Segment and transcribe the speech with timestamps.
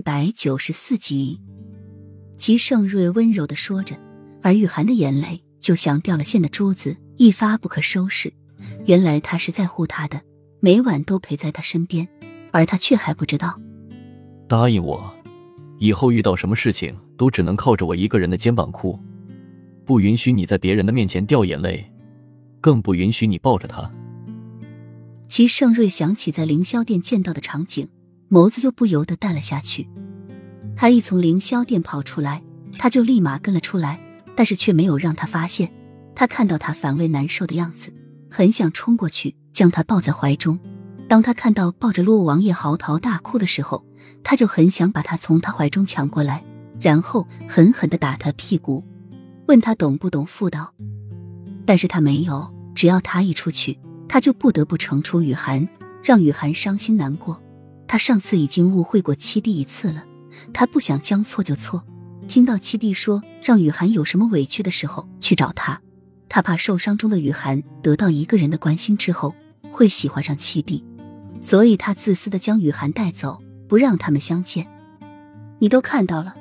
[0.00, 1.38] 一百九十四集，
[2.38, 3.94] 齐盛瑞温柔的说着，
[4.40, 8.32] 而雨涵的眼泪就像掉了线的珠子，一发不可收拾。
[8.86, 10.18] 原来他是在乎他的，
[10.60, 12.08] 每晚都陪在他身边，
[12.50, 13.60] 而他却还不知道。
[14.48, 15.12] 答应我，
[15.78, 18.98] 以后遇到什么事情都只能靠着我一个人的肩膀哭，
[19.84, 21.84] 不允许你在别人的面前掉眼泪，
[22.62, 23.92] 更不允许你抱着他。
[25.28, 27.86] 齐盛瑞想起在凌霄殿见到的场景。
[28.30, 29.88] 眸子就不由得淡了下去。
[30.76, 32.42] 他一从凌霄殿跑出来，
[32.78, 34.00] 他就立马跟了出来，
[34.36, 35.70] 但是却没有让他发现。
[36.14, 37.92] 他看到他反胃难受的样子，
[38.30, 40.58] 很想冲过去将他抱在怀中。
[41.08, 43.84] 当他看到抱着洛王爷嚎啕大哭的时候，
[44.22, 46.44] 他就很想把他从他怀中抢过来，
[46.78, 48.84] 然后狠狠的打他屁股，
[49.48, 50.72] 问他懂不懂妇道。
[51.66, 55.68] 但是他没有，只要他一出去，他就不得不惩处雨涵，
[56.02, 57.40] 让雨涵伤心难过。
[57.90, 60.04] 他上次已经误会过七弟一次了，
[60.52, 61.84] 他不想将错就错。
[62.28, 65.82] 听到七弟说让雨涵有什么委屈的时候去找他，
[66.28, 69.34] 他怕受伤中的雨涵得到一个人的关心之后
[69.72, 70.84] 会喜欢上七弟，
[71.40, 74.68] 所以他自私的将雨涵带走，不让他们相见。
[75.58, 76.36] 你都看到了，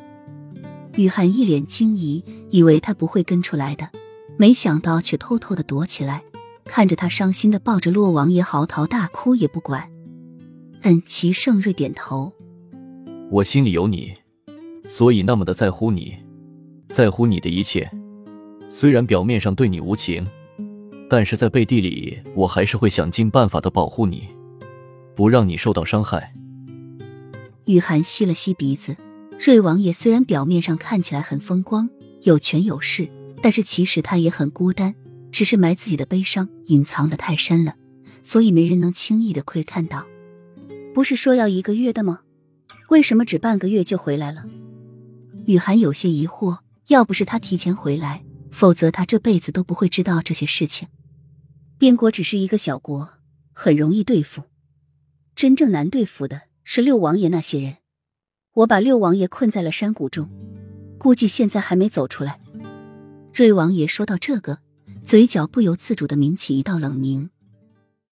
[0.97, 3.89] 雨涵一脸惊疑，以为他不会跟出来的，
[4.37, 6.21] 没想到却偷偷的躲起来，
[6.63, 9.89] 看着他伤心的抱着洛王爷嚎啕大哭也不管。
[10.81, 12.33] 嗯，齐盛瑞点头。
[13.29, 14.13] 我心里有你，
[14.87, 16.15] 所以那么的在乎你，
[16.87, 17.89] 在乎你的一切。
[18.69, 20.25] 虽然表面上对你无情，
[21.09, 24.27] 但是在背地里，我还是会想尽办法的保护你，
[25.15, 26.33] 不让你受到伤害。
[27.65, 28.95] 雨涵吸了吸鼻子。
[29.39, 31.89] 瑞王爷虽然表面上看起来很风光、
[32.23, 33.07] 有权有势，
[33.41, 34.93] 但是其实他也很孤单，
[35.31, 37.75] 只是埋自己的悲伤隐藏的太深了，
[38.21, 40.05] 所以没人能轻易的窥看到。
[40.99, 42.23] 不是说要一个月的吗？
[42.89, 44.43] 为什么只半个月就回来了？
[45.45, 46.57] 雨涵有些疑惑。
[46.87, 50.89] 要不是他提前回来，否则他这辈子都不会知道这些事情。
[51.77, 53.11] 边国只是一个小国，
[53.53, 54.43] 很容易对付。
[55.35, 57.77] 真正难对付的是六王爷那些人。
[58.55, 60.29] 我把六王爷困在了山谷中，
[60.97, 62.41] 估计现在还没走出来。
[63.33, 64.59] 瑞王爷说到这个，
[65.01, 67.29] 嘴角不由自主的抿起一道冷凝。